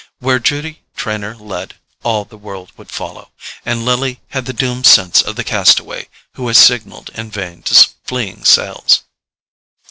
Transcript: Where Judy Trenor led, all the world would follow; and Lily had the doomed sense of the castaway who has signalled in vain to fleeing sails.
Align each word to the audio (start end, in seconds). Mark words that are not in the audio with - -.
Where 0.17 0.39
Judy 0.39 0.81
Trenor 0.95 1.35
led, 1.35 1.75
all 2.01 2.25
the 2.25 2.35
world 2.35 2.71
would 2.75 2.89
follow; 2.89 3.29
and 3.63 3.85
Lily 3.85 4.19
had 4.29 4.47
the 4.47 4.51
doomed 4.51 4.87
sense 4.87 5.21
of 5.21 5.35
the 5.35 5.43
castaway 5.43 6.09
who 6.33 6.47
has 6.47 6.57
signalled 6.57 7.11
in 7.13 7.29
vain 7.29 7.61
to 7.61 7.87
fleeing 8.03 8.43
sails. 8.43 9.03